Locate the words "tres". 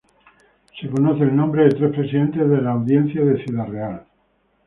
1.75-1.91